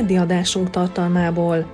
Keddi 0.00 0.16
adásunk 0.16 0.70
tartalmából. 0.70 1.66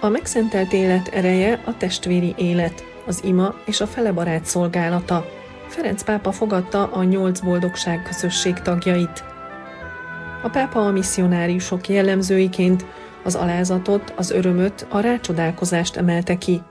A 0.00 0.08
megszentelt 0.08 0.72
élet 0.72 1.08
ereje 1.08 1.60
a 1.64 1.76
testvéri 1.76 2.34
élet, 2.36 2.84
az 3.06 3.20
ima 3.24 3.54
és 3.66 3.80
a 3.80 3.86
felebarát 3.86 4.44
szolgálata. 4.44 5.24
Ferenc 5.68 6.02
pápa 6.02 6.32
fogadta 6.32 6.86
a 6.92 7.02
nyolc 7.02 7.40
boldogság 7.40 8.02
közösség 8.02 8.54
tagjait. 8.54 9.24
A 10.42 10.48
pápa 10.48 10.86
a 10.86 10.90
misszionáriusok 10.90 11.88
jellemzőiként 11.88 12.84
az 13.24 13.34
alázatot, 13.34 14.12
az 14.16 14.30
örömöt, 14.30 14.86
a 14.90 15.00
rácsodálkozást 15.00 15.96
emelte 15.96 16.38
ki. 16.38 16.62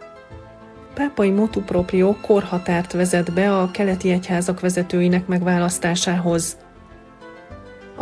Pápai 0.93 1.29
motu 1.29 1.61
proprio 1.61 2.15
korhatárt 2.21 2.91
vezet 2.91 3.33
be 3.33 3.57
a 3.57 3.71
keleti 3.71 4.11
egyházak 4.11 4.59
vezetőinek 4.59 5.27
megválasztásához– 5.27 6.57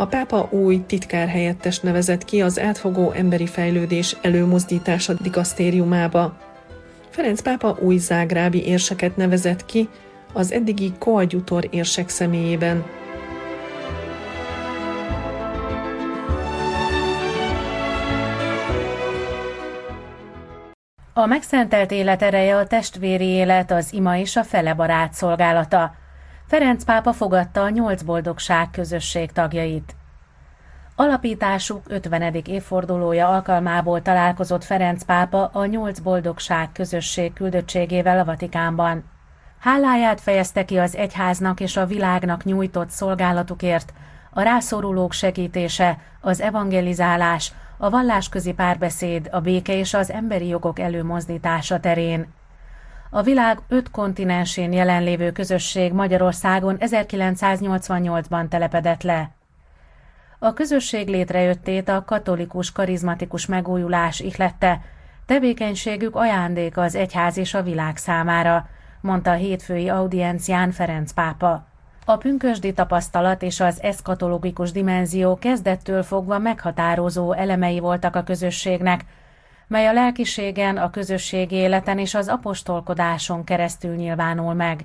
a 0.02 0.06
pápa 0.06 0.48
új 0.50 0.82
titkárhelyettes 0.86 1.80
nevezett 1.80 2.24
ki 2.24 2.42
az 2.42 2.60
átfogó 2.60 3.10
emberi 3.10 3.46
fejlődés 3.46 4.16
előmozdítása 4.22 5.12
dikasztériumába. 5.12 6.36
Ferenc 7.10 7.40
pápa 7.40 7.76
új 7.80 7.96
zágrábi 7.96 8.66
érseket 8.66 9.16
nevezett 9.16 9.64
ki 9.64 9.88
az 10.32 10.52
eddigi 10.52 10.92
koadjutor 10.98 11.68
érsek 11.70 12.08
személyében. 12.08 12.84
A 21.14 21.26
megszentelt 21.26 21.90
élet 21.90 22.22
ereje 22.22 22.56
a 22.56 22.66
testvéri 22.66 23.26
élet, 23.26 23.70
az 23.70 23.92
ima 23.92 24.18
és 24.18 24.36
a 24.36 24.44
fele 24.44 24.74
barát 24.74 25.12
szolgálata– 25.12 25.94
Ferenc 26.52 26.84
pápa 26.84 27.12
fogadta 27.12 27.62
a 27.62 27.68
nyolc 27.68 28.02
boldogság 28.02 28.70
közösség 28.70 29.32
tagjait. 29.32 29.94
Alapításuk 30.96 31.82
50. 31.86 32.34
évfordulója 32.34 33.28
alkalmából 33.28 34.02
találkozott 34.02 34.64
Ferenc 34.64 35.04
pápa 35.04 35.50
a 35.52 35.66
nyolc 35.66 35.98
boldogság 35.98 36.72
közösség 36.72 37.32
küldöttségével 37.32 38.18
a 38.18 38.24
Vatikánban. 38.24 39.04
Háláját 39.58 40.20
fejezte 40.20 40.64
ki 40.64 40.78
az 40.78 40.96
egyháznak 40.96 41.60
és 41.60 41.76
a 41.76 41.86
világnak 41.86 42.44
nyújtott 42.44 42.90
szolgálatukért, 42.90 43.92
a 44.30 44.42
rászorulók 44.42 45.12
segítése, 45.12 45.98
az 46.20 46.40
evangelizálás, 46.40 47.52
a 47.76 47.90
vallásközi 47.90 48.52
párbeszéd, 48.52 49.28
a 49.30 49.40
béke 49.40 49.74
és 49.74 49.94
az 49.94 50.10
emberi 50.10 50.46
jogok 50.46 50.78
előmozdítása 50.78 51.80
terén 51.80 52.26
a 53.14 53.22
világ 53.22 53.58
öt 53.68 53.90
kontinensén 53.90 54.72
jelenlévő 54.72 55.32
közösség 55.32 55.92
Magyarországon 55.92 56.76
1988-ban 56.80 58.48
telepedett 58.48 59.02
le. 59.02 59.30
A 60.38 60.52
közösség 60.52 61.08
létrejöttét 61.08 61.88
a 61.88 62.04
katolikus 62.04 62.72
karizmatikus 62.72 63.46
megújulás 63.46 64.20
ihlette, 64.20 64.80
tevékenységük 65.26 66.16
ajándék 66.16 66.76
az 66.76 66.94
egyház 66.94 67.36
és 67.36 67.54
a 67.54 67.62
világ 67.62 67.96
számára, 67.96 68.68
mondta 69.00 69.30
a 69.30 69.34
hétfői 69.34 69.88
audiencián 69.88 70.70
Ferenc 70.70 71.12
pápa. 71.12 71.66
A 72.04 72.16
pünkösdi 72.16 72.72
tapasztalat 72.72 73.42
és 73.42 73.60
az 73.60 73.82
eszkatológikus 73.82 74.72
dimenzió 74.72 75.38
kezdettől 75.38 76.02
fogva 76.02 76.38
meghatározó 76.38 77.32
elemei 77.32 77.78
voltak 77.78 78.16
a 78.16 78.22
közösségnek, 78.22 79.04
mely 79.72 79.86
a 79.86 79.92
lelkiségen, 79.92 80.76
a 80.76 80.90
közösségi 80.90 81.54
életen 81.54 81.98
és 81.98 82.14
az 82.14 82.28
apostolkodáson 82.28 83.44
keresztül 83.44 83.94
nyilvánul 83.94 84.54
meg. 84.54 84.84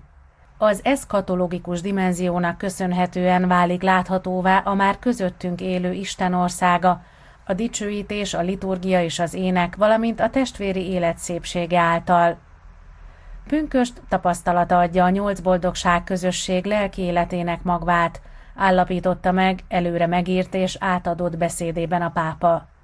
Az 0.58 0.82
eszkatológikus 0.84 1.82
dimenziónak 1.82 2.58
köszönhetően 2.58 3.48
válik 3.48 3.82
láthatóvá 3.82 4.58
a 4.58 4.74
már 4.74 5.00
közöttünk 5.00 5.62
élő 5.62 5.94
Isten 5.94 6.34
országa, 6.34 7.02
a 7.46 7.54
dicsőítés, 7.54 8.34
a 8.34 8.42
liturgia 8.42 9.04
és 9.04 9.20
az 9.20 9.34
ének, 9.34 9.76
valamint 9.76 10.20
a 10.20 10.30
testvéri 10.30 10.90
élet 10.90 11.18
szépsége 11.18 11.80
által. 11.80 12.38
Pünköst 13.48 14.02
tapasztalata 14.10 14.80
adja 14.80 15.04
a 15.04 15.10
nyolc 15.10 15.40
boldogság 15.40 16.04
közösség 16.04 16.66
lelki 16.66 17.02
életének 17.02 17.64
magvát, 17.64 18.22
állapította 18.56 19.32
meg 19.32 19.64
előre 19.68 20.08
megírt 20.08 20.54
és 20.54 20.78
átadott 20.80 21.38
beszédében 21.38 22.02
a 22.02 22.10
pápa. 22.10 22.76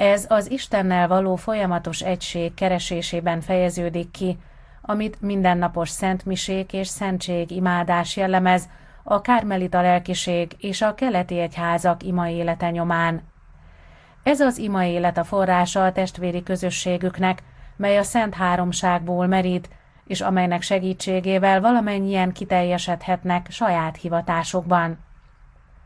Ez 0.00 0.26
az 0.28 0.50
Istennel 0.50 1.08
való 1.08 1.36
folyamatos 1.36 2.00
egység 2.00 2.54
keresésében 2.54 3.40
fejeződik 3.40 4.10
ki, 4.10 4.38
amit 4.82 5.20
mindennapos 5.20 5.88
szentmisék 5.88 6.72
és 6.72 6.88
szentség 6.88 7.50
imádás 7.50 8.16
jellemez, 8.16 8.68
a 9.02 9.20
kármelita 9.20 9.80
lelkiség 9.80 10.56
és 10.58 10.82
a 10.82 10.94
keleti 10.94 11.38
egyházak 11.38 12.02
ima 12.02 12.28
élete 12.28 12.70
nyomán. 12.70 13.22
Ez 14.22 14.40
az 14.40 14.58
ima 14.58 14.84
élet 14.84 15.18
a 15.18 15.24
forrása 15.24 15.84
a 15.84 15.92
testvéri 15.92 16.42
közösségüknek, 16.42 17.42
mely 17.76 17.98
a 17.98 18.02
Szent 18.02 18.34
Háromságból 18.34 19.26
merít, 19.26 19.68
és 20.06 20.20
amelynek 20.20 20.62
segítségével 20.62 21.60
valamennyien 21.60 22.32
kiteljesedhetnek 22.32 23.50
saját 23.50 23.96
hivatásokban. 23.96 24.98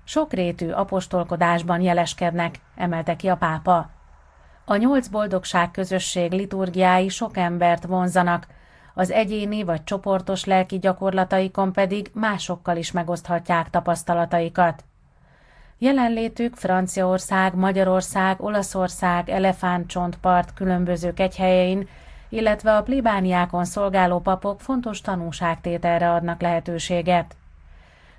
Sokrétű 0.04 0.70
apostolkodásban 0.70 1.80
jeleskednek, 1.80 2.54
emelte 2.76 3.16
ki 3.16 3.28
a 3.28 3.36
pápa. 3.36 3.93
A 4.64 4.76
nyolc 4.76 5.08
boldogság 5.08 5.70
közösség 5.70 6.32
liturgiái 6.32 7.08
sok 7.08 7.36
embert 7.36 7.84
vonzanak, 7.84 8.46
az 8.94 9.10
egyéni 9.10 9.62
vagy 9.62 9.84
csoportos 9.84 10.44
lelki 10.44 10.78
gyakorlataikon 10.78 11.72
pedig 11.72 12.10
másokkal 12.14 12.76
is 12.76 12.92
megoszthatják 12.92 13.70
tapasztalataikat. 13.70 14.84
Jelenlétük 15.78 16.54
Franciaország, 16.54 17.54
Magyarország, 17.54 18.42
Olaszország, 18.42 19.28
Elefántcsontpart 19.28 20.54
különböző 20.54 21.12
kegyhelyein, 21.14 21.88
illetve 22.28 22.76
a 22.76 22.82
plébániákon 22.82 23.64
szolgáló 23.64 24.20
papok 24.20 24.60
fontos 24.60 25.00
tanúságtételre 25.00 26.10
adnak 26.10 26.40
lehetőséget. 26.40 27.36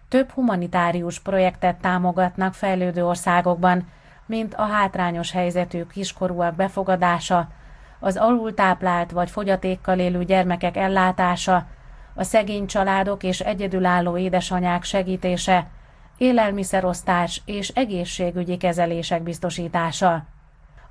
Több 0.07 0.29
humanitárius 0.29 1.19
projektet 1.19 1.75
támogatnak 1.75 2.53
fejlődő 2.53 3.05
országokban, 3.05 3.88
mint 4.25 4.53
a 4.53 4.65
hátrányos 4.65 5.31
helyzetű 5.31 5.83
kiskorúak 5.83 6.55
befogadása, 6.55 7.47
az 7.99 8.17
alultáplált 8.17 9.11
vagy 9.11 9.29
fogyatékkal 9.29 9.99
élő 9.99 10.23
gyermekek 10.23 10.77
ellátása, 10.77 11.65
a 12.13 12.23
szegény 12.23 12.65
családok 12.65 13.23
és 13.23 13.39
egyedülálló 13.39 14.17
édesanyák 14.17 14.83
segítése, 14.83 15.67
élelmiszerosztás 16.17 17.41
és 17.45 17.69
egészségügyi 17.69 18.57
kezelések 18.57 19.23
biztosítása. 19.23 20.25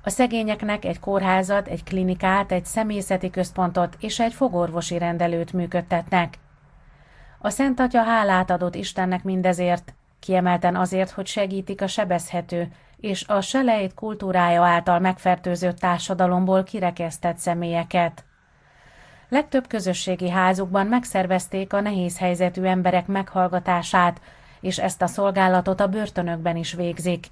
A 0.03 0.09
szegényeknek 0.09 0.85
egy 0.85 0.99
kórházat, 0.99 1.67
egy 1.67 1.83
klinikát, 1.83 2.51
egy 2.51 2.65
személyzeti 2.65 3.29
központot 3.29 3.97
és 3.99 4.19
egy 4.19 4.33
fogorvosi 4.33 4.97
rendelőt 4.97 5.53
működtetnek. 5.53 6.37
A 7.39 7.49
Szent 7.49 7.79
Atya 7.79 8.03
hálát 8.03 8.49
adott 8.49 8.75
Istennek 8.75 9.23
mindezért, 9.23 9.93
kiemelten 10.19 10.75
azért, 10.75 11.11
hogy 11.11 11.25
segítik 11.25 11.81
a 11.81 11.87
sebezhető 11.87 12.71
és 12.97 13.27
a 13.27 13.41
selejt 13.41 13.93
kultúrája 13.93 14.63
által 14.63 14.99
megfertőzött 14.99 15.77
társadalomból 15.77 16.63
kirekesztett 16.63 17.37
személyeket. 17.37 18.23
Legtöbb 19.29 19.67
közösségi 19.67 20.29
házukban 20.29 20.87
megszervezték 20.87 21.73
a 21.73 21.81
nehéz 21.81 22.17
helyzetű 22.17 22.63
emberek 22.63 23.07
meghallgatását, 23.07 24.21
és 24.59 24.79
ezt 24.79 25.01
a 25.01 25.07
szolgálatot 25.07 25.79
a 25.79 25.87
börtönökben 25.87 26.55
is 26.55 26.73
végzik. 26.73 27.27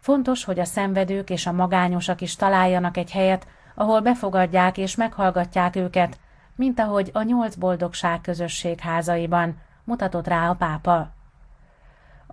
Fontos, 0.00 0.44
hogy 0.44 0.58
a 0.58 0.64
szenvedők 0.64 1.30
és 1.30 1.46
a 1.46 1.52
magányosak 1.52 2.20
is 2.20 2.36
találjanak 2.36 2.96
egy 2.96 3.10
helyet, 3.10 3.46
ahol 3.74 4.00
befogadják 4.00 4.78
és 4.78 4.96
meghallgatják 4.96 5.76
őket, 5.76 6.18
mint 6.56 6.80
ahogy 6.80 7.10
a 7.12 7.22
nyolc 7.22 7.54
boldogság 7.54 8.20
közösség 8.20 8.80
házaiban, 8.80 9.56
mutatott 9.84 10.26
rá 10.26 10.48
a 10.48 10.54
pápa. 10.54 11.13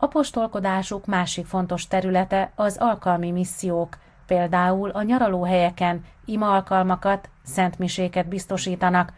Apostolkodásuk 0.03 1.05
másik 1.05 1.45
fontos 1.45 1.87
területe 1.87 2.51
az 2.55 2.77
alkalmi 2.79 3.31
missziók, 3.31 3.97
például 4.25 4.89
a 4.89 5.01
nyaralóhelyeken 5.01 6.05
ima 6.25 6.53
alkalmakat, 6.53 7.29
szentmiséket 7.43 8.27
biztosítanak, 8.27 9.13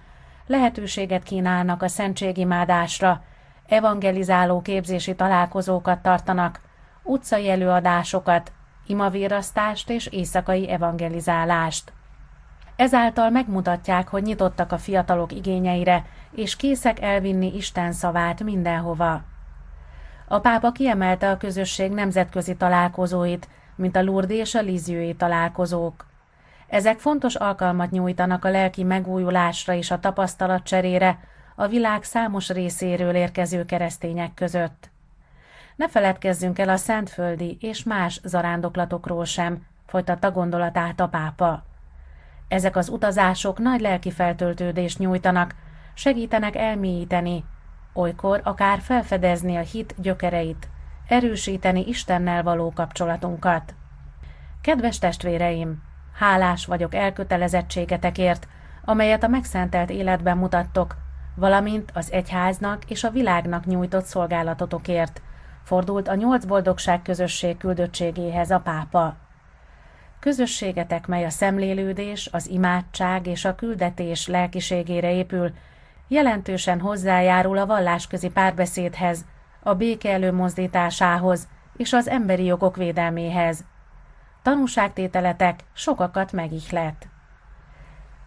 lehetőséget 0.47 1.23
kínálnak 1.23 1.81
a 1.81 1.87
szentségimádásra, 1.87 3.21
evangelizáló 3.67 4.61
képzési 4.61 5.15
találkozókat 5.15 6.01
tartanak, 6.01 6.61
utcai 7.03 7.49
előadásokat, 7.49 8.51
imavírasztást 8.87 9.89
és 9.89 10.05
éjszakai 10.07 10.69
evangelizálást. 10.69 11.93
Ezáltal 12.75 13.29
megmutatják, 13.29 14.07
hogy 14.07 14.23
nyitottak 14.23 14.71
a 14.71 14.77
fiatalok 14.77 15.31
igényeire, 15.31 16.05
és 16.31 16.55
készek 16.55 17.01
elvinni 17.01 17.55
Isten 17.55 17.91
szavát 17.91 18.43
mindenhova. 18.43 19.31
A 20.27 20.39
pápa 20.39 20.71
kiemelte 20.71 21.29
a 21.29 21.37
közösség 21.37 21.91
nemzetközi 21.91 22.55
találkozóit, 22.55 23.47
mint 23.75 23.95
a 23.95 24.03
Lourdes 24.03 24.37
és 24.37 24.55
a 24.55 24.61
Liziői 24.61 25.15
találkozók. 25.15 26.05
Ezek 26.67 26.99
fontos 26.99 27.35
alkalmat 27.35 27.91
nyújtanak 27.91 28.45
a 28.45 28.49
lelki 28.49 28.83
megújulásra 28.83 29.73
és 29.73 29.91
a 29.91 29.99
tapasztalatcserére 29.99 31.19
a 31.55 31.67
világ 31.67 32.03
számos 32.03 32.49
részéről 32.49 33.15
érkező 33.15 33.65
keresztények 33.65 34.33
között. 34.33 34.89
Ne 35.75 35.89
feledkezzünk 35.89 36.59
el 36.59 36.69
a 36.69 36.77
szentföldi 36.77 37.57
és 37.61 37.83
más 37.83 38.19
zarándoklatokról 38.23 39.25
sem, 39.25 39.65
folytatta 39.87 40.31
gondolatát 40.31 40.99
a 40.99 41.07
pápa. 41.07 41.63
Ezek 42.47 42.75
az 42.75 42.89
utazások 42.89 43.59
nagy 43.59 43.81
lelki 43.81 44.11
feltöltődést 44.11 44.99
nyújtanak, 44.99 45.55
segítenek 45.93 46.55
elmélyíteni, 46.55 47.43
olykor 47.93 48.41
akár 48.43 48.79
felfedezni 48.79 49.55
a 49.55 49.61
hit 49.61 49.95
gyökereit, 49.97 50.67
erősíteni 51.07 51.87
Istennel 51.87 52.43
való 52.43 52.71
kapcsolatunkat. 52.75 53.73
Kedves 54.61 54.99
testvéreim, 54.99 55.83
hálás 56.13 56.65
vagyok 56.65 56.95
elkötelezettségetekért, 56.95 58.47
amelyet 58.85 59.23
a 59.23 59.27
megszentelt 59.27 59.89
életben 59.89 60.37
mutattok, 60.37 60.95
valamint 61.35 61.91
az 61.93 62.11
egyháznak 62.11 62.83
és 62.87 63.03
a 63.03 63.09
világnak 63.09 63.65
nyújtott 63.65 64.05
szolgálatotokért, 64.05 65.21
fordult 65.63 66.07
a 66.07 66.15
nyolc 66.15 66.45
boldogság 66.45 67.01
közösség 67.01 67.57
küldöttségéhez 67.57 68.51
a 68.51 68.59
pápa. 68.59 69.15
Közösségetek, 70.19 71.07
mely 71.07 71.25
a 71.25 71.29
szemlélődés, 71.29 72.29
az 72.31 72.47
imádság 72.47 73.27
és 73.27 73.45
a 73.45 73.55
küldetés 73.55 74.27
lelkiségére 74.27 75.11
épül, 75.11 75.51
jelentősen 76.07 76.79
hozzájárul 76.79 77.57
a 77.57 77.65
vallásközi 77.65 78.29
párbeszédhez, 78.29 79.25
a 79.63 79.73
béke 79.73 80.11
előmozdításához 80.11 81.47
és 81.77 81.93
az 81.93 82.07
emberi 82.07 82.43
jogok 82.43 82.75
védelméhez. 82.75 83.65
Tanúságtételetek 84.41 85.59
sokakat 85.73 86.31
megihlet. 86.31 87.07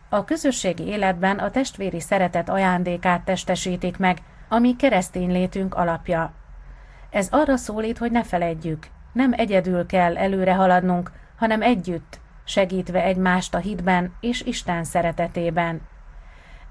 A 0.09 0.25
közösségi 0.25 0.87
életben 0.87 1.39
a 1.39 1.51
testvéri 1.51 2.01
szeretet 2.01 2.49
ajándékát 2.49 3.25
testesítik 3.25 3.97
meg, 3.99 4.19
ami 4.49 4.77
keresztény 4.77 5.33
létünk 5.33 5.75
alapja. 5.75 6.33
Ez 7.11 7.29
arra 7.31 7.57
szólít, 7.57 7.99
hogy 7.99 8.11
ne 8.11 8.25
feledjük, 8.25 8.87
nem 9.13 9.33
egyedül 9.37 9.87
kell 9.87 10.17
előre 10.17 10.55
haladnunk, 10.55 11.13
hanem 11.37 11.63
együtt, 11.63 12.21
segítve 12.45 13.03
egymást 13.03 13.55
a 13.55 13.59
hitben 13.59 14.15
és 14.21 14.43
Isten 14.43 14.85
szeretetében. 14.85 15.81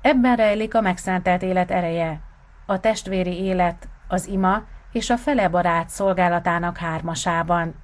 Ebben 0.06 0.36
rejlik 0.36 0.76
a 0.76 0.82
megszentelt 0.82 1.42
élet 1.42 1.72
ereje, 1.72 2.20
a 2.66 2.80
testvéri 2.80 3.44
élet, 3.44 3.88
az 4.08 4.28
ima 4.28 4.64
és 4.92 5.10
a 5.10 5.18
fele 5.18 5.48
barát 5.48 5.90
szolgálatának 5.90 6.78
hármasában. 6.78 7.76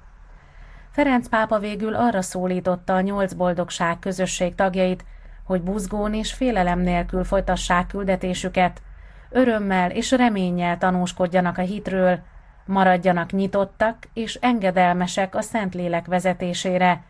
Ferenc 0.90 1.28
pápa 1.28 1.58
végül 1.58 1.94
arra 1.94 2.22
szólította 2.22 2.94
a 2.94 3.00
nyolc 3.00 3.32
boldogság 3.32 3.98
közösség 3.98 4.54
tagjait, 4.54 5.04
hogy 5.44 5.62
buzgón 5.62 6.14
és 6.14 6.32
félelem 6.32 6.78
nélkül 6.78 7.24
folytassák 7.24 7.86
küldetésüket, 7.86 8.82
örömmel 9.30 9.90
és 9.90 10.10
reménnyel 10.10 10.78
tanúskodjanak 10.78 11.58
a 11.58 11.62
hitről, 11.62 12.18
maradjanak 12.66 13.30
nyitottak 13.30 13.96
és 14.12 14.34
engedelmesek 14.34 15.34
a 15.34 15.40
Szentlélek 15.40 16.06
vezetésére, 16.06 17.02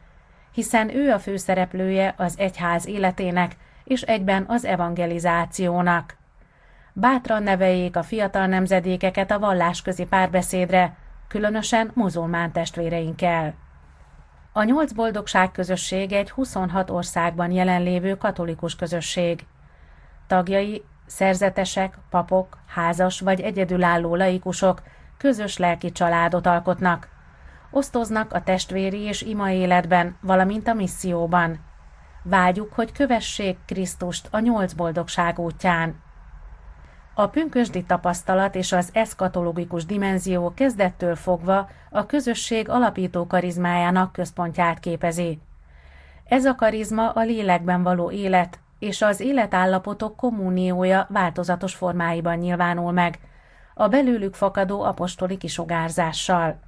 hiszen 0.52 0.96
ő 0.96 1.12
a 1.12 1.18
főszereplője 1.18 2.14
az 2.16 2.34
egyház 2.38 2.86
életének 2.86 3.56
és 3.84 4.02
egyben 4.02 4.44
az 4.48 4.64
evangelizációnak. 4.64 6.16
Bátran 6.92 7.42
neveljék 7.42 7.96
a 7.96 8.02
fiatal 8.02 8.46
nemzedékeket 8.46 9.30
a 9.30 9.38
vallásközi 9.38 10.04
párbeszédre, 10.04 10.96
különösen 11.28 11.90
muzulmán 11.94 12.52
testvéreinkkel. 12.52 13.54
A 14.52 14.62
nyolc 14.62 14.92
boldogság 14.92 15.52
közösség 15.52 16.12
egy 16.12 16.30
26 16.30 16.90
országban 16.90 17.50
jelenlévő 17.50 18.16
katolikus 18.16 18.76
közösség. 18.76 19.46
Tagjai 20.26 20.84
szerzetesek, 21.06 21.94
papok, 22.10 22.58
házas 22.66 23.20
vagy 23.20 23.40
egyedülálló 23.40 24.16
laikusok 24.16 24.82
közös 25.16 25.58
lelki 25.58 25.92
családot 25.92 26.46
alkotnak. 26.46 27.08
Osztoznak 27.70 28.32
a 28.32 28.42
testvéri 28.42 29.00
és 29.00 29.22
ima 29.22 29.50
életben, 29.50 30.16
valamint 30.20 30.68
a 30.68 30.74
misszióban. 30.74 31.58
Vágyjuk, 32.22 32.72
hogy 32.72 32.92
kövessék 32.92 33.58
Krisztust 33.66 34.28
a 34.30 34.38
nyolc 34.38 34.72
boldogság 34.72 35.38
útján. 35.38 36.00
A 37.14 37.26
pünkösdi 37.26 37.84
tapasztalat 37.84 38.54
és 38.54 38.72
az 38.72 38.90
eszkatológikus 38.92 39.86
dimenzió 39.86 40.54
kezdettől 40.54 41.14
fogva 41.14 41.68
a 41.90 42.06
közösség 42.06 42.68
alapító 42.68 43.26
karizmájának 43.26 44.12
központját 44.12 44.78
képezi. 44.78 45.40
Ez 46.24 46.44
a 46.44 46.54
karizma 46.54 47.10
a 47.10 47.20
lélekben 47.20 47.82
való 47.82 48.10
élet 48.10 48.58
és 48.78 49.02
az 49.02 49.20
életállapotok 49.20 50.16
kommuniója 50.16 51.06
változatos 51.10 51.74
formáiban 51.74 52.36
nyilvánul 52.36 52.92
meg, 52.92 53.18
a 53.74 53.88
belőlük 53.88 54.34
fakadó 54.34 54.82
apostoli 54.82 55.36
kisugárzással. 55.36 56.60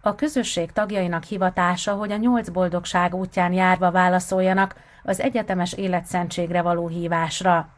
A 0.00 0.14
közösség 0.14 0.72
tagjainak 0.72 1.24
hivatása, 1.24 1.92
hogy 1.92 2.12
a 2.12 2.16
nyolc 2.16 2.48
boldogság 2.48 3.14
útján 3.14 3.52
járva 3.52 3.90
válaszoljanak 3.90 4.74
az 5.02 5.20
egyetemes 5.20 5.72
életszentségre 5.72 6.62
való 6.62 6.88
hívásra. 6.88 7.68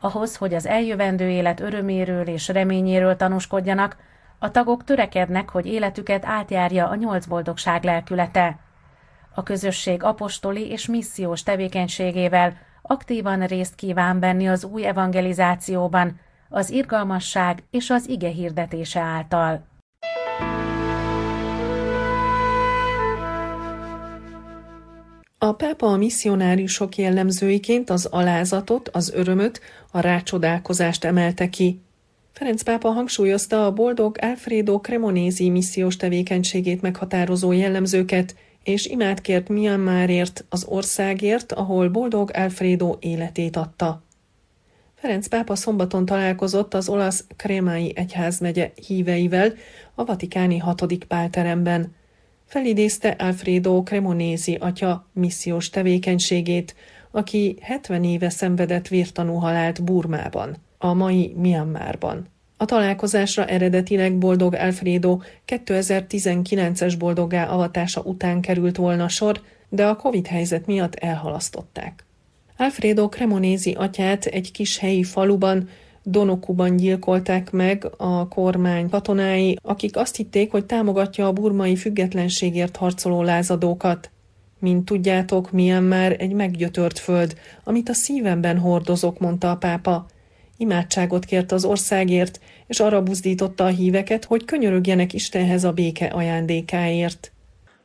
Ahhoz, 0.00 0.36
hogy 0.36 0.54
az 0.54 0.66
eljövendő 0.66 1.28
élet 1.28 1.60
öröméről 1.60 2.26
és 2.26 2.48
reményéről 2.48 3.16
tanúskodjanak, 3.16 3.96
a 4.38 4.50
tagok 4.50 4.84
törekednek, 4.84 5.50
hogy 5.50 5.66
életüket 5.66 6.24
átjárja 6.24 6.88
a 6.88 6.94
nyolc 6.94 7.26
boldogság 7.26 7.84
lelkülete. 7.84 8.58
A 9.34 9.42
közösség 9.42 10.02
apostoli 10.02 10.70
és 10.70 10.86
missziós 10.86 11.42
tevékenységével 11.42 12.56
aktívan 12.82 13.46
részt 13.46 13.74
kíván 13.74 14.20
venni 14.20 14.48
az 14.48 14.64
új 14.64 14.86
evangelizációban, 14.86 16.20
az 16.48 16.70
irgalmasság 16.70 17.62
és 17.70 17.90
az 17.90 18.08
ige 18.08 18.28
hirdetése 18.28 19.00
által. 19.00 19.66
A 25.40 25.52
pápa 25.52 25.86
a 25.86 25.96
misszionáriusok 25.96 26.96
jellemzőiként 26.96 27.90
az 27.90 28.04
alázatot, 28.04 28.88
az 28.88 29.12
örömöt, 29.14 29.60
a 29.90 30.00
rácsodálkozást 30.00 31.04
emelte 31.04 31.48
ki. 31.48 31.80
Ferenc 32.32 32.62
pápa 32.62 32.88
hangsúlyozta 32.88 33.66
a 33.66 33.72
boldog 33.72 34.16
Alfredo 34.20 34.80
Cremonesi 34.80 35.50
missziós 35.50 35.96
tevékenységét 35.96 36.82
meghatározó 36.82 37.52
jellemzőket, 37.52 38.36
és 38.62 38.86
imád 38.86 39.20
kért 39.20 39.48
Myanmarért, 39.48 40.44
az 40.48 40.64
országért, 40.68 41.52
ahol 41.52 41.88
boldog 41.88 42.30
Alfredo 42.34 42.96
életét 43.00 43.56
adta. 43.56 44.02
Ferenc 44.94 45.26
pápa 45.26 45.54
szombaton 45.54 46.04
találkozott 46.04 46.74
az 46.74 46.88
olasz 46.88 47.24
Krémai 47.36 47.92
egyházmegye 47.96 48.72
híveivel 48.86 49.52
a 49.94 50.04
vatikáni 50.04 50.58
hatodik 50.58 51.04
pálteremben. 51.04 51.96
Felidézte 52.48 53.08
Alfredo 53.08 53.82
Cremonesi 53.82 54.54
atya 54.54 55.06
missziós 55.12 55.70
tevékenységét, 55.70 56.74
aki 57.10 57.56
70 57.60 58.04
éve 58.04 58.28
szenvedett 58.28 58.88
vértanú 58.88 59.34
halált 59.34 59.84
Burmában, 59.84 60.56
a 60.78 60.94
mai 60.94 61.34
Myanmarban. 61.36 62.26
A 62.56 62.64
találkozásra 62.64 63.44
eredetileg 63.44 64.18
Boldog 64.18 64.54
Alfredo 64.54 65.20
2019-es 65.46 66.94
boldoggá 66.98 67.46
avatása 67.46 68.00
után 68.00 68.40
került 68.40 68.76
volna 68.76 69.08
sor, 69.08 69.40
de 69.68 69.86
a 69.86 69.96
Covid 69.96 70.26
helyzet 70.26 70.66
miatt 70.66 70.94
elhalasztották. 70.94 72.04
Alfredo 72.56 73.08
Cremonesi 73.08 73.72
atyát 73.72 74.24
egy 74.24 74.50
kis 74.50 74.78
helyi 74.78 75.02
faluban, 75.04 75.68
Donokuban 76.10 76.76
gyilkolták 76.76 77.50
meg 77.50 77.90
a 77.96 78.28
kormány 78.28 78.88
katonái, 78.88 79.58
akik 79.62 79.96
azt 79.96 80.16
hitték, 80.16 80.50
hogy 80.50 80.66
támogatja 80.66 81.26
a 81.26 81.32
burmai 81.32 81.76
függetlenségért 81.76 82.76
harcoló 82.76 83.22
lázadókat. 83.22 84.10
Mint 84.58 84.84
tudjátok, 84.84 85.52
milyen 85.52 85.82
már 85.82 86.16
egy 86.18 86.32
meggyötört 86.32 86.98
föld, 86.98 87.34
amit 87.64 87.88
a 87.88 87.92
szívemben 87.92 88.58
hordozok, 88.58 89.18
mondta 89.18 89.50
a 89.50 89.56
pápa. 89.56 90.06
Imádságot 90.56 91.24
kért 91.24 91.52
az 91.52 91.64
országért, 91.64 92.40
és 92.66 92.80
arra 92.80 93.02
buzdította 93.02 93.64
a 93.64 93.68
híveket, 93.68 94.24
hogy 94.24 94.44
könyörögjenek 94.44 95.12
Istenhez 95.12 95.64
a 95.64 95.72
béke 95.72 96.06
ajándékáért. 96.06 97.32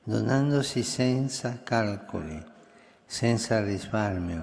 Donandosi 0.06 0.82
senza 0.82 1.54
calcoli, 1.64 2.40
senza 3.08 3.64
risparmio, 3.66 4.42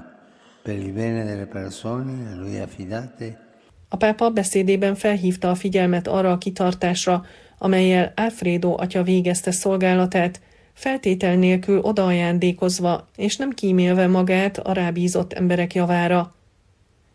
per 0.63 0.79
il 0.79 0.93
bene 0.93 1.25
delle 1.25 1.47
persone 1.47 2.35
lui 2.37 2.59
affidate 2.59 3.49
A 3.93 3.97
pápa 3.97 4.31
beszédében 4.31 4.95
felhívta 4.95 5.51
a 5.51 5.55
figyelmet 5.55 6.09
arra 6.09 6.31
a 6.31 6.39
kitartásra, 6.39 7.25
amelyel 7.59 8.13
Alfredo 8.17 8.75
atya 8.79 9.03
végezte 9.03 9.51
szolgálatát, 9.51 10.41
feltétel 10.73 11.37
nélkül 11.37 11.79
odaajándékozva 11.79 13.09
és 13.17 13.37
nem 13.37 13.51
kímélve 13.51 14.07
magát 14.07 14.59
a 14.59 14.73
rábízott 14.73 15.33
emberek 15.33 15.75
javára. 15.75 16.35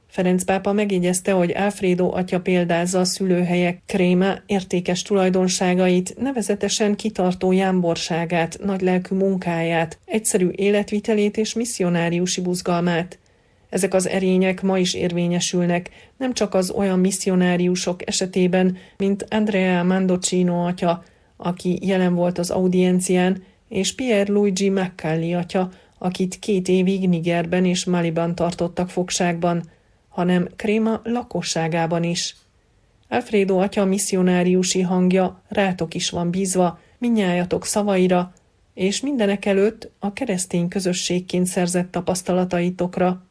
Ferenc 0.08 0.44
pápa 0.44 0.74
megjegyezte, 0.74 1.32
hogy 1.32 1.52
Alfredo 1.56 2.12
atya 2.14 2.40
példázza 2.42 3.00
a 3.00 3.06
szülőhelyek 3.06 3.82
kréma 3.86 4.34
értékes 4.46 5.02
tulajdonságait, 5.02 6.16
nevezetesen 6.18 6.96
kitartó 6.96 7.52
jámborságát, 7.52 8.58
nagylelkű 8.64 9.16
munkáját, 9.16 10.00
egyszerű 10.06 10.50
életvitelét 10.50 11.38
és 11.38 11.54
misszionáriusi 11.54 12.42
buzgalmát. 12.42 13.20
Ezek 13.76 13.94
az 13.94 14.08
erények 14.08 14.62
ma 14.62 14.78
is 14.78 14.94
érvényesülnek, 14.94 15.90
nem 16.18 16.34
csak 16.34 16.54
az 16.54 16.72
olyan 16.72 17.00
misszionáriusok 17.00 18.08
esetében, 18.08 18.78
mint 18.98 19.26
Andrea 19.30 19.84
Mandocino 19.84 20.68
atya, 20.68 21.04
aki 21.38 21.80
jelen 21.82 22.16
volt 22.16 22.38
az 22.38 22.50
audiencián, 22.50 23.44
és 23.70 23.96
Pierre 23.96 24.32
Luigi 24.32 24.70
Maccalli 24.70 25.34
atya, 25.34 25.70
akit 25.98 26.40
két 26.40 26.68
évig 26.68 27.10
Nigerben 27.10 27.66
és 27.66 27.86
Maliban 27.86 28.36
tartottak 28.36 28.90
fogságban, 28.90 29.70
hanem 30.10 30.48
Kréma 30.56 31.02
lakosságában 31.04 32.04
is. 32.04 32.36
Alfredo 33.10 33.58
atya 33.58 33.86
misszionáriusi 33.86 34.82
hangja 34.82 35.42
rátok 35.48 35.94
is 35.94 36.10
van 36.10 36.32
bízva, 36.32 36.80
minnyájatok 36.98 37.66
szavaira, 37.66 38.34
és 38.74 39.02
mindenek 39.02 39.46
előtt 39.46 39.92
a 40.00 40.14
keresztény 40.14 40.68
közösségként 40.68 41.46
szerzett 41.46 41.92
tapasztalataitokra. 41.92 43.25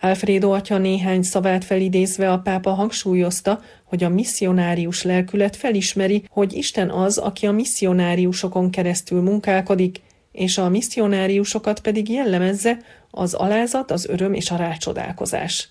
Alfredo 0.00 0.50
atya 0.50 0.78
néhány 0.78 1.22
szavát 1.22 1.64
felidézve 1.64 2.32
a 2.32 2.38
pápa 2.38 2.70
hangsúlyozta, 2.70 3.60
hogy 3.84 4.04
a 4.04 4.08
misszionárius 4.08 5.02
lelkület 5.02 5.56
felismeri, 5.56 6.24
hogy 6.28 6.52
Isten 6.52 6.90
az, 6.90 7.18
aki 7.18 7.46
a 7.46 7.52
misszionáriusokon 7.52 8.70
keresztül 8.70 9.20
munkálkodik, 9.22 10.00
és 10.32 10.58
a 10.58 10.68
misszionáriusokat 10.68 11.80
pedig 11.80 12.10
jellemezze 12.10 12.78
az 13.10 13.34
alázat, 13.34 13.90
az 13.90 14.06
öröm 14.06 14.34
és 14.34 14.50
a 14.50 14.56
rácsodálkozás. 14.56 15.68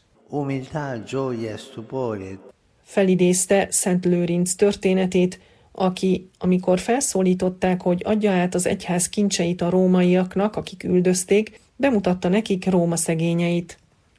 Felidézte 2.83 3.67
Szent 3.69 4.05
Lőrinc 4.05 4.53
történetét, 4.53 5.39
aki, 5.71 6.29
amikor 6.37 6.79
felszólították, 6.79 7.81
hogy 7.81 8.01
adja 8.05 8.31
át 8.31 8.55
az 8.55 8.65
egyház 8.65 9.09
kincseit 9.09 9.61
a 9.61 9.69
rómaiaknak, 9.69 10.55
akik 10.55 10.83
üldözték, 10.83 11.59
bemutatta 11.75 12.27
nekik 12.27 12.69
Róma 12.69 12.95
szegényeit. 12.95 13.77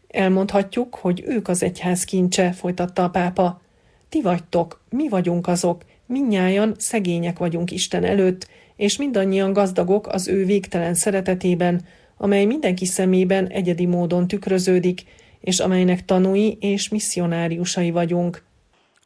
Elmondhatjuk, 0.09 0.95
hogy 0.95 1.23
ők 1.27 1.49
az 1.49 1.63
egyház 1.63 2.05
kincse, 2.05 2.53
folytatta 2.53 3.05
a 3.05 3.11
pápa. 3.11 3.61
Ti 4.09 4.23
vagytok, 4.23 4.81
mi 4.91 5.09
vagyunk 5.09 5.47
azok, 5.47 5.85
minnyájan 6.07 6.75
szegények 6.79 7.39
vagyunk 7.39 7.71
Isten 7.71 8.05
előtt, 8.05 8.49
és 8.77 8.97
mindannyian 8.97 9.53
gazdagok 9.53 10.07
az 10.07 10.29
ő 10.29 10.45
végtelen 10.45 10.95
szeretetében, 10.95 11.85
amely 12.17 12.45
mindenki 12.45 12.85
szemében 12.85 13.47
egyedi 13.47 13.87
módon 13.87 14.29
tükröződik, 14.29 15.05
és 15.41 15.59
amelynek 15.59 16.05
tanúi 16.05 16.57
és 16.61 16.89
misszionáriusai 16.89 17.91
vagyunk. 17.91 18.43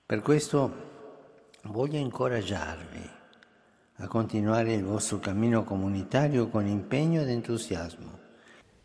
Per 0.07 0.21
questo 0.21 0.71
voglio 1.63 1.99
incoraggiarvi 1.99 3.11
a 3.99 4.07
continuare 4.07 4.73
il 4.73 4.85
vostro 4.85 5.19
cammino 5.19 5.65
comunitario 5.65 6.49
con 6.49 6.67
impegno 6.67 7.21
ed 7.21 7.29
entusiasmo. 7.29 8.22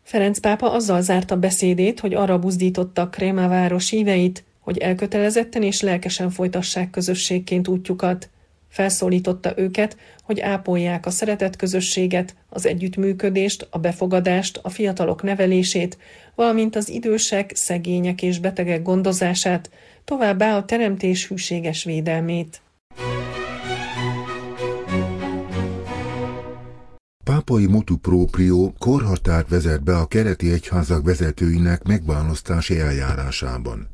Ferenc 0.08 0.38
pápa 0.38 0.72
azzal 0.72 1.02
zárta 1.02 1.36
beszédét, 1.36 2.00
hogy 2.00 2.14
arra 2.14 2.38
buzdította 2.38 3.08
Kréma 3.08 3.48
város 3.48 3.90
híveit, 3.90 4.44
hogy 4.60 4.78
elkötelezetten 4.78 5.62
és 5.62 5.80
lelkesen 5.80 6.30
folytassák 6.30 6.90
közösségként 6.90 7.68
útjukat. 7.68 8.30
Felszólította 8.68 9.52
őket, 9.56 9.96
hogy 10.22 10.40
ápolják 10.40 11.06
a 11.06 11.10
szeretet 11.10 11.56
közösséget, 11.56 12.34
az 12.48 12.66
együttműködést, 12.66 13.68
a 13.70 13.78
befogadást, 13.78 14.60
a 14.62 14.68
fiatalok 14.68 15.22
nevelését, 15.22 15.98
valamint 16.34 16.76
az 16.76 16.88
idősek, 16.88 17.50
szegények 17.54 18.22
és 18.22 18.38
betegek 18.38 18.82
gondozását, 18.82 19.70
továbbá 20.04 20.56
a 20.56 20.64
teremtés 20.64 21.26
hűséges 21.26 21.84
védelmét. 21.84 22.60
Pápai 27.28 27.66
motu 27.66 27.96
proprio 27.96 28.72
korhatárt 28.78 29.48
vezet 29.48 29.82
be 29.82 29.96
a 29.96 30.06
kereti 30.06 30.52
egyházak 30.52 31.04
vezetőinek 31.04 31.82
megválasztási 31.82 32.78
eljárásában. 32.78 33.88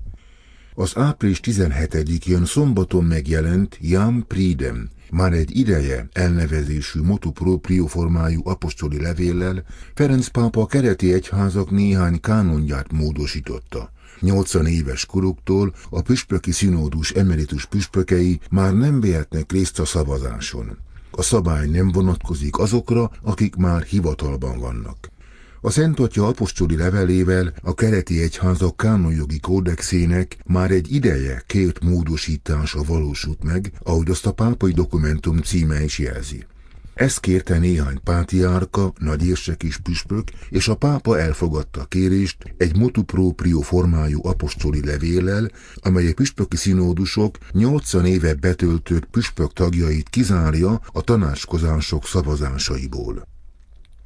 Az 0.74 0.92
április 0.96 1.40
17-jön 1.42 2.44
szombaton 2.44 3.04
megjelent 3.04 3.78
Jan 3.80 4.24
Pridem, 4.26 4.90
már 5.10 5.32
egy 5.32 5.56
ideje 5.56 6.08
elnevezésű 6.12 7.00
motu 7.00 7.30
proprio 7.30 7.86
formájú 7.86 8.40
apostoli 8.44 9.00
levéllel 9.00 9.64
Ferenc 9.94 10.26
pápa 10.26 10.60
a 10.60 10.66
kereti 10.66 11.12
egyházak 11.12 11.70
néhány 11.70 12.20
kánonját 12.20 12.92
módosította. 12.92 13.92
80 14.20 14.66
éves 14.66 15.06
koruktól 15.06 15.74
a 15.90 16.00
püspöki 16.00 16.52
színódus 16.52 17.10
emeritus 17.10 17.66
püspökei 17.66 18.40
már 18.50 18.74
nem 18.74 19.00
vehetnek 19.00 19.52
részt 19.52 19.78
a 19.78 19.84
szavazáson 19.84 20.78
a 21.16 21.22
szabály 21.22 21.68
nem 21.68 21.90
vonatkozik 21.92 22.58
azokra, 22.58 23.10
akik 23.22 23.56
már 23.56 23.82
hivatalban 23.82 24.58
vannak. 24.58 25.12
A 25.60 25.70
Szent 25.70 26.00
Atya 26.00 26.26
apostoli 26.26 26.76
levelével 26.76 27.52
a 27.62 27.74
kereti 27.74 28.22
egyházak 28.22 28.76
kánonjogi 28.76 29.40
kódexének 29.40 30.36
már 30.46 30.70
egy 30.70 30.92
ideje 30.92 31.42
két 31.46 31.84
módosítása 31.84 32.82
valósult 32.82 33.42
meg, 33.42 33.72
ahogy 33.82 34.10
azt 34.10 34.26
a 34.26 34.32
pápai 34.32 34.72
dokumentum 34.72 35.38
címe 35.38 35.82
is 35.82 35.98
jelzi. 35.98 36.46
Ezt 36.94 37.20
kérte 37.20 37.58
néhány 37.58 38.00
pátiárka, 38.04 38.92
nagyérsek 38.98 39.62
és 39.62 39.76
püspök, 39.76 40.28
és 40.48 40.68
a 40.68 40.74
pápa 40.74 41.18
elfogadta 41.18 41.80
a 41.80 41.84
kérést 41.84 42.36
egy 42.56 42.76
motu 42.76 43.02
proprio 43.02 43.60
formájú 43.60 44.20
apostoli 44.22 44.84
levéllel, 44.84 45.50
amely 45.74 46.08
a 46.08 46.14
püspöki 46.14 46.56
színódusok 46.56 47.38
80 47.52 48.06
éve 48.06 48.34
betöltött 48.34 49.04
püspök 49.04 49.52
tagjait 49.52 50.08
kizárja 50.08 50.80
a 50.92 51.00
tanácskozások 51.00 52.06
szavazásaiból. 52.06 53.33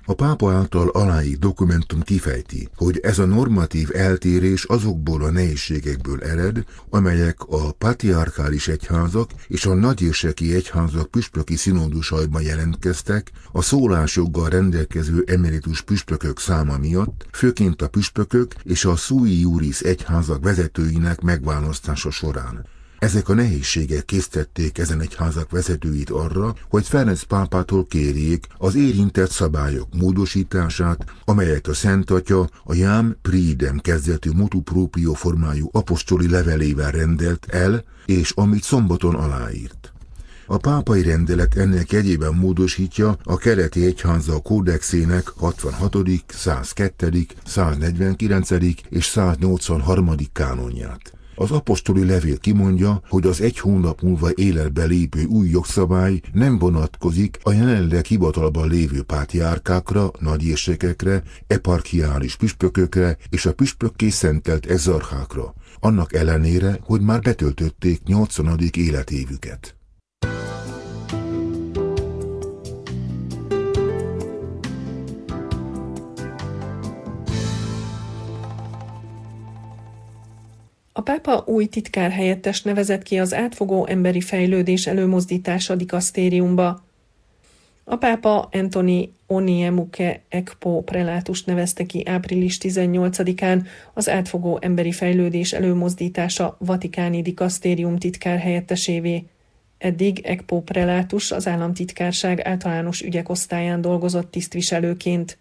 A 0.08 0.14
pápa 0.14 0.52
által 0.52 0.88
aláírt 0.88 1.38
dokumentum 1.38 2.02
kifejti, 2.02 2.68
hogy 2.76 2.98
ez 3.02 3.18
a 3.18 3.24
normatív 3.24 3.88
eltérés 3.92 4.64
azokból 4.64 5.22
a 5.22 5.30
nehézségekből 5.30 6.22
ered, 6.22 6.64
amelyek 6.90 7.36
a 7.48 7.72
patriarkális 7.72 8.68
egyházak 8.68 9.30
és 9.48 9.66
a 9.66 9.74
nagyérseki 9.74 10.54
egyházak 10.54 11.10
püspöki 11.10 11.56
szinódusaiban 11.56 12.42
jelentkeztek, 12.42 13.30
a 13.52 13.62
szólásjoggal 13.62 14.48
rendelkező 14.48 15.24
emeritus 15.26 15.82
püspökök 15.82 16.38
száma 16.38 16.78
miatt, 16.78 17.26
főként 17.32 17.82
a 17.82 17.88
püspökök 17.88 18.54
és 18.62 18.84
a 18.84 18.96
sui 18.96 19.40
juris 19.40 19.80
egyházak 19.80 20.42
vezetőinek 20.42 21.20
megválasztása 21.20 22.10
során. 22.10 22.66
Ezek 22.98 23.28
a 23.28 23.34
nehézségek 23.34 24.04
készítették 24.04 24.78
ezen 24.78 25.00
egyházak 25.00 25.50
vezetőit 25.50 26.10
arra, 26.10 26.54
hogy 26.68 26.86
Ferenc 26.86 27.22
pápától 27.22 27.86
kérjék 27.86 28.46
az 28.58 28.74
érintett 28.74 29.30
szabályok 29.30 29.88
módosítását, 29.94 31.04
amelyet 31.24 31.66
a 31.66 31.74
Szent 31.74 32.10
Atya 32.10 32.48
a 32.64 32.74
Jám 32.74 33.16
Prídem 33.22 33.78
kezdetű 33.78 34.30
motu 34.30 34.60
proprio 34.60 35.12
formájú 35.12 35.68
apostoli 35.72 36.28
levelével 36.28 36.90
rendelt 36.90 37.46
el, 37.50 37.84
és 38.06 38.30
amit 38.30 38.62
szombaton 38.62 39.14
aláírt. 39.14 39.92
A 40.46 40.56
pápai 40.56 41.02
rendelet 41.02 41.56
ennek 41.56 41.92
egyében 41.92 42.34
módosítja 42.34 43.16
a 43.22 43.36
keleti 43.36 43.86
egyháza 43.86 44.40
kódexének 44.40 45.28
66., 45.36 45.96
102., 46.28 47.26
149. 47.44 48.50
és 48.88 49.04
183. 49.04 50.16
kánonját. 50.32 51.17
Az 51.40 51.50
apostoli 51.50 52.04
levél 52.04 52.38
kimondja, 52.38 53.00
hogy 53.08 53.26
az 53.26 53.40
egy 53.40 53.58
hónap 53.58 54.00
múlva 54.00 54.30
életbe 54.34 54.84
lépő 54.84 55.24
új 55.24 55.48
jogszabály 55.48 56.20
nem 56.32 56.58
vonatkozik 56.58 57.38
a 57.42 57.52
jelenleg 57.52 58.04
hivatalban 58.04 58.68
lévő 58.68 59.02
pátiárkákra, 59.02 60.10
nagyérsekekre, 60.18 61.22
eparchiális 61.46 62.36
püspökökre 62.36 63.16
és 63.30 63.46
a 63.46 63.54
püspökké 63.54 64.08
szentelt 64.08 64.66
exarchákra, 64.66 65.54
annak 65.80 66.12
ellenére, 66.12 66.78
hogy 66.82 67.00
már 67.00 67.20
betöltötték 67.20 68.02
80. 68.02 68.58
életévüket. 68.76 69.77
A 80.98 81.00
pápa 81.00 81.44
új 81.46 81.66
titkár 81.66 82.10
helyettes 82.10 82.62
nevezett 82.62 83.02
ki 83.02 83.18
az 83.18 83.34
átfogó 83.34 83.86
emberi 83.86 84.20
fejlődés 84.20 84.86
előmozdítása 84.86 85.74
dikasztériumba. 85.74 86.84
A 87.84 87.96
pápa 87.96 88.48
Anthony 88.52 89.12
Oniemuke 89.26 90.20
Ekpo 90.28 90.80
prelátust 90.80 91.46
nevezte 91.46 91.86
ki 91.86 92.06
április 92.06 92.58
18-án 92.60 93.66
az 93.94 94.08
átfogó 94.08 94.58
emberi 94.60 94.92
fejlődés 94.92 95.52
előmozdítása 95.52 96.56
Vatikáni 96.58 97.22
Dikasztérium 97.22 97.98
titkár 97.98 98.38
helyettesévé. 98.38 99.24
Eddig 99.78 100.20
Ekpo 100.24 100.60
prelátus 100.60 101.32
az 101.32 101.46
államtitkárság 101.46 102.40
általános 102.40 103.02
ügyek 103.02 103.28
osztályán 103.28 103.80
dolgozott 103.80 104.30
tisztviselőként. 104.30 105.38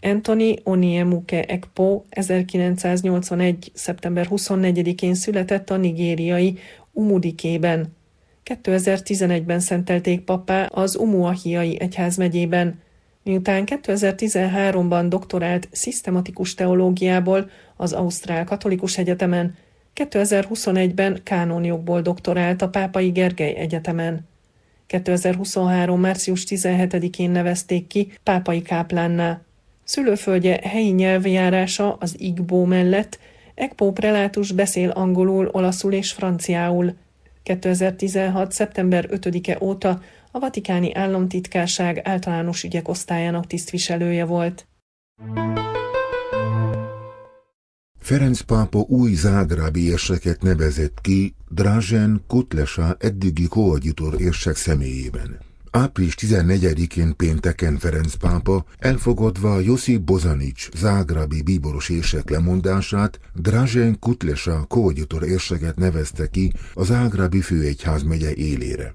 Anthony 0.00 0.60
Oniemuke 0.64 1.44
Ekpo 1.44 2.02
1981. 2.08 3.70
szeptember 3.74 4.26
24-én 4.30 5.14
született 5.14 5.70
a 5.70 5.76
nigériai 5.76 6.58
Umudikében. 6.92 7.94
2011-ben 8.44 9.60
szentelték 9.60 10.20
papá 10.20 10.64
az 10.64 10.96
Umuahiai 10.96 11.80
egyházmegyében. 11.80 12.80
Miután 13.22 13.64
2013-ban 13.66 15.06
doktorált 15.08 15.68
szisztematikus 15.72 16.54
teológiából 16.54 17.50
az 17.76 17.92
Ausztrál 17.92 18.44
Katolikus 18.44 18.98
Egyetemen, 18.98 19.56
2021-ben 19.94 21.20
kánonjogból 21.22 22.00
doktorált 22.00 22.62
a 22.62 22.68
Pápai 22.68 23.10
Gergely 23.10 23.54
Egyetemen. 23.54 24.26
2023. 24.86 26.00
március 26.00 26.44
17-én 26.48 27.30
nevezték 27.30 27.86
ki 27.86 28.12
pápai 28.22 28.62
káplánná. 28.62 29.40
Szülőföldje 29.86 30.60
helyi 30.62 30.90
nyelvjárása 30.90 31.96
az 32.00 32.14
Igbó 32.18 32.64
mellett, 32.64 33.18
Ekpó 33.54 33.92
prelátus 33.92 34.52
beszél 34.52 34.90
angolul, 34.90 35.48
olaszul 35.52 35.92
és 35.92 36.12
franciául. 36.12 36.94
2016. 37.42 38.52
szeptember 38.52 39.08
5-e 39.12 39.58
óta 39.60 40.02
a 40.30 40.38
Vatikáni 40.38 40.94
Államtitkárság 40.94 42.00
általános 42.04 42.62
ügyek 42.62 42.88
osztályának 42.88 43.46
tisztviselője 43.46 44.24
volt. 44.24 44.66
Ferenc 47.98 48.40
pápa 48.40 48.78
új 48.78 49.12
zágrábi 49.12 49.88
érseket 49.88 50.42
nevezett 50.42 51.00
ki 51.00 51.34
Drazen 51.48 52.24
Kutlesa 52.26 52.96
eddigi 52.98 53.46
koadjutor 53.46 54.20
érsek 54.20 54.56
személyében. 54.56 55.38
Április 55.76 56.14
14-én 56.18 57.16
pénteken 57.16 57.78
Ferenc 57.78 58.14
pápa 58.14 58.64
elfogadva 58.78 59.60
Josip 59.60 60.00
Bozanics 60.00 60.68
zágrábi 60.76 61.42
bíboros 61.42 61.88
érsek 61.88 62.30
lemondását 62.30 63.20
Drazen 63.34 63.98
Kutlesa 63.98 64.64
koadjutor 64.68 65.22
érseket 65.22 65.76
nevezte 65.76 66.26
ki 66.26 66.52
a 66.74 66.84
zágrábi 66.84 67.40
főegyház 67.40 68.02
megye 68.02 68.34
élére. 68.34 68.92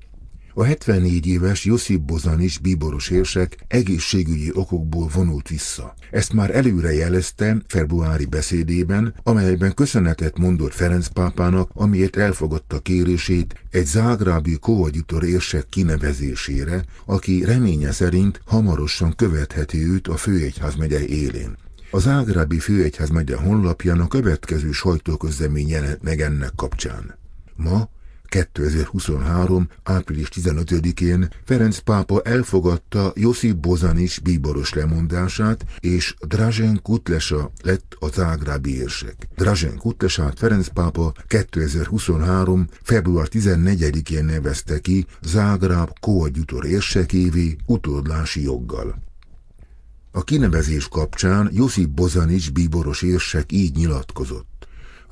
A 0.54 0.64
74 0.64 1.28
éves 1.28 1.66
Josip 1.66 2.02
Bozanis 2.02 2.58
bíboros 2.58 3.10
érsek 3.10 3.58
egészségügyi 3.68 4.52
okokból 4.54 5.10
vonult 5.14 5.48
vissza. 5.48 5.94
Ezt 6.12 6.34
már 6.34 6.56
előre 6.56 6.94
jelezte 6.94 7.58
februári 7.68 8.26
beszédében, 8.26 9.14
amelyben 9.24 9.74
köszönetet 9.74 10.38
mondott 10.38 10.74
Ferenc 10.74 11.08
pápának, 11.08 11.70
amiért 11.74 12.16
elfogadta 12.16 12.80
kérését 12.80 13.56
egy 13.70 13.86
zágrábi 13.86 14.58
koadjutor 14.60 15.24
érsek 15.24 15.66
kinevezésére, 15.70 16.84
aki 17.06 17.44
reménye 17.44 17.92
szerint 17.92 18.42
hamarosan 18.46 19.16
követheti 19.16 19.84
őt 19.86 20.08
a 20.08 20.18
főegyház 20.18 20.76
élén. 21.08 21.58
Az 21.92 22.08
Ágrábi 22.08 22.60
főegyház 22.60 23.10
megye 23.10 23.36
honlapján 23.36 24.00
a 24.00 24.08
következő 24.08 24.72
sajtóközlemény 24.72 25.68
jelent 25.68 26.02
meg 26.02 26.22
ennek 26.22 26.52
kapcsán. 26.56 27.18
Ma 27.56 27.90
2023. 28.32 29.68
április 29.84 30.28
15-én 30.36 31.28
Ferenc 31.44 31.78
pápa 31.78 32.22
elfogadta 32.24 33.14
Josip 33.16 33.56
Bozanis 33.56 34.20
bíboros 34.20 34.74
lemondását, 34.74 35.66
és 35.80 36.16
Drazen 36.28 36.80
Kutlesa 36.82 37.52
lett 37.64 37.96
a 38.00 38.08
zágrábi 38.08 38.78
érsek. 38.78 39.28
Drazen 39.36 39.78
Kutlesát 39.78 40.38
Ferenc 40.40 40.68
pápa 40.68 41.14
2023. 41.28 42.68
február 42.82 43.28
14-én 43.32 44.26
nevezte 44.26 44.80
ki 44.80 45.06
Zágráb 45.22 45.90
koadjutor 46.00 46.66
érsekévé 46.66 47.56
utódlási 47.66 48.44
joggal. 48.44 48.96
A 50.12 50.24
kinevezés 50.24 50.88
kapcsán 50.88 51.50
Josip 51.54 51.90
Bozanics 51.90 52.52
bíboros 52.52 53.02
érsek 53.02 53.52
így 53.52 53.76
nyilatkozott. 53.76 54.51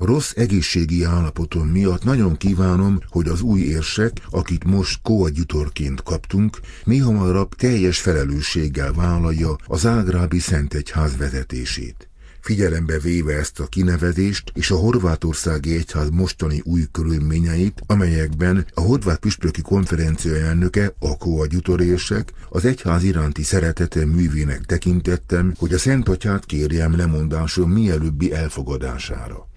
Rossz 0.00 0.32
egészségi 0.36 1.04
állapotom 1.04 1.68
miatt 1.68 2.04
nagyon 2.04 2.36
kívánom, 2.36 2.98
hogy 3.08 3.28
az 3.28 3.40
új 3.40 3.60
érsek, 3.60 4.12
akit 4.30 4.64
most 4.64 5.00
koadjutorként 5.02 6.02
kaptunk, 6.02 6.60
mi 6.84 6.98
hamarabb 6.98 7.54
teljes 7.54 8.00
felelősséggel 8.00 8.92
vállalja 8.92 9.56
az 9.66 9.86
Ágrábi 9.86 10.38
Szentegyház 10.38 11.16
vezetését. 11.16 12.08
Figyelembe 12.40 12.98
véve 12.98 13.32
ezt 13.32 13.60
a 13.60 13.66
kinevezést 13.66 14.52
és 14.54 14.70
a 14.70 14.76
horvátországi 14.76 15.76
egyház 15.76 16.10
mostani 16.10 16.60
új 16.64 16.82
körülményeit, 16.92 17.82
amelyekben 17.86 18.66
a 18.74 18.80
horvát 18.80 19.18
püspöki 19.18 19.62
konferencia 19.62 20.36
elnöke, 20.36 20.94
a 20.98 21.16
koadjutorérsek, 21.16 22.32
az 22.48 22.64
egyház 22.64 23.02
iránti 23.02 23.42
szeretete 23.42 24.06
művének 24.06 24.64
tekintettem, 24.64 25.54
hogy 25.58 25.72
a 25.72 25.78
Szent 25.78 26.08
Atyát 26.08 26.44
kérjem 26.44 26.96
lemondásom 26.96 27.70
mielőbbi 27.70 28.32
elfogadására. 28.32 29.49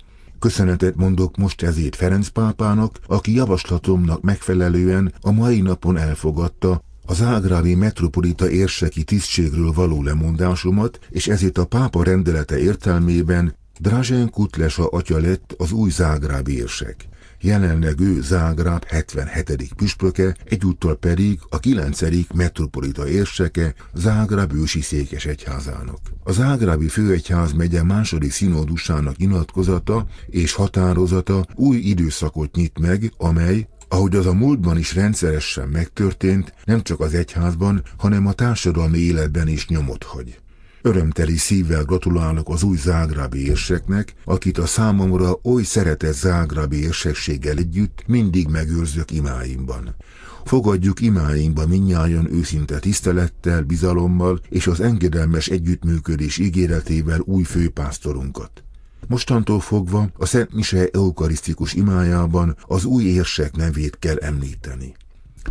Köszönetet 0.43 0.95
mondok 0.95 1.37
most 1.37 1.61
ezért 1.61 1.95
Ferenc 1.95 2.27
pápának, 2.27 2.99
aki 3.07 3.33
javaslatomnak 3.33 4.21
megfelelően 4.21 5.13
a 5.21 5.31
mai 5.31 5.61
napon 5.61 5.97
elfogadta 5.97 6.83
az 7.05 7.21
ágrávi 7.21 7.75
metropolita 7.75 8.49
érseki 8.49 9.03
tisztségről 9.03 9.71
való 9.71 10.03
lemondásomat, 10.03 10.99
és 11.09 11.27
ezért 11.27 11.57
a 11.57 11.65
pápa 11.65 12.03
rendelete 12.03 12.59
értelmében 12.59 13.55
Drazen 13.79 14.29
Kutlesa 14.29 14.87
atya 14.87 15.19
lett 15.19 15.55
az 15.57 15.71
új 15.71 15.89
zágrábi 15.89 16.57
érsek. 16.57 17.07
Jelenleg 17.43 17.99
ő 17.99 18.21
Zágráb 18.21 18.85
77. 18.85 19.73
püspöke, 19.73 20.35
egyúttal 20.45 20.95
pedig 20.95 21.39
a 21.49 21.59
9. 21.59 22.01
metropolita 22.33 23.07
érseke 23.07 23.73
Zágráb 23.93 24.53
ősi 24.53 24.81
székes 24.81 25.25
egyházának. 25.25 25.99
A 26.23 26.31
Zágrábi 26.31 26.87
főegyház 26.87 27.51
megye 27.51 27.83
második 27.83 28.31
színódusának 28.31 29.17
nyilatkozata 29.17 30.07
és 30.27 30.53
határozata 30.53 31.45
új 31.55 31.77
időszakot 31.77 32.55
nyit 32.55 32.79
meg, 32.79 33.13
amely 33.17 33.67
ahogy 33.87 34.15
az 34.15 34.25
a 34.25 34.33
múltban 34.33 34.77
is 34.77 34.95
rendszeresen 34.95 35.67
megtörtént, 35.67 36.53
nem 36.65 36.81
csak 36.81 36.99
az 36.99 37.13
egyházban, 37.13 37.83
hanem 37.97 38.27
a 38.27 38.33
társadalmi 38.33 38.97
életben 38.97 39.47
is 39.47 39.67
nyomot 39.67 40.03
hagy. 40.03 40.41
Örömteli 40.85 41.37
szívvel 41.37 41.83
gratulálok 41.83 42.49
az 42.49 42.63
új 42.63 42.77
zágrábi 42.77 43.45
érseknek, 43.45 44.13
akit 44.25 44.57
a 44.57 44.65
számomra 44.65 45.39
oly 45.43 45.63
szeretett 45.63 46.13
zágrábi 46.13 46.81
érsekséggel 46.83 47.57
együtt 47.57 48.03
mindig 48.07 48.47
megőrzök 48.47 49.11
imáimban. 49.11 49.95
Fogadjuk 50.43 51.01
imáinkba 51.01 51.67
minnyáján 51.67 52.33
őszinte 52.33 52.79
tisztelettel, 52.79 53.61
bizalommal 53.61 54.39
és 54.49 54.67
az 54.67 54.79
engedelmes 54.79 55.47
együttműködés 55.47 56.37
ígéretével 56.37 57.19
új 57.19 57.43
főpásztorunkat. 57.43 58.63
Mostantól 59.07 59.59
fogva 59.59 60.09
a 60.17 60.25
Szent 60.25 60.53
Mise 60.53 60.87
eukarisztikus 60.91 61.73
imájában 61.73 62.55
az 62.67 62.85
új 62.85 63.03
érsek 63.03 63.55
nevét 63.55 63.99
kell 63.99 64.17
említeni. 64.17 64.95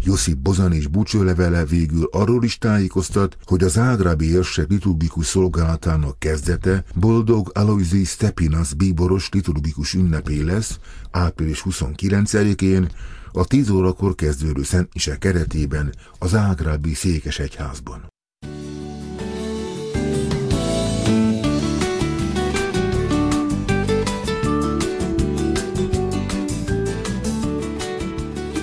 Josip 0.00 0.38
Bozan 0.38 0.72
és 0.72 0.86
búcsőlevele 0.86 1.64
végül 1.64 2.08
arról 2.10 2.44
is 2.44 2.58
tájékoztat, 2.58 3.36
hogy 3.44 3.62
az 3.62 3.78
ágrábi 3.78 4.30
érsek 4.30 4.68
liturgikus 4.68 5.26
szolgálatának 5.26 6.18
kezdete 6.18 6.84
boldog 6.94 7.50
Aloisi 7.54 8.04
Stepinas 8.04 8.74
bíboros 8.74 9.28
liturgikus 9.32 9.94
ünnepé 9.94 10.40
lesz 10.40 10.78
április 11.10 11.62
29-én, 11.70 12.88
a 13.32 13.44
10 13.44 13.70
órakor 13.70 14.14
kezdődő 14.14 14.62
Szent 14.62 14.88
Mise 14.94 15.18
keretében 15.18 15.94
az 16.18 16.34
Ágrábi 16.34 16.94
Székesegyházban. 16.94 18.11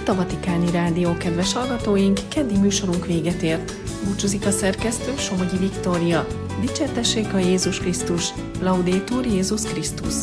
A 0.10 0.16
Vatikáni 0.16 0.72
Rádió 0.72 1.18
kedves 1.18 1.54
hallgatóink, 1.54 2.20
keddi 2.28 2.58
műsorunk 2.58 3.06
véget 3.06 3.42
ért. 3.42 3.74
Búcsúzik 4.06 4.46
a 4.46 4.52
szerkesztő 4.52 5.12
Somogyi 5.18 5.58
Viktória. 5.58 6.28
Dicsértessék 6.62 7.34
a 7.34 7.38
Jézus 7.38 7.80
Krisztus, 7.80 8.34
Laudétur 8.62 9.26
Jézus 9.26 9.64
Krisztus. 9.64 10.16